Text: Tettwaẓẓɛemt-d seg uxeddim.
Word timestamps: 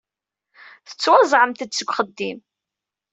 Tettwaẓẓɛemt-d 0.87 1.71
seg 1.75 1.89
uxeddim. 1.89 2.39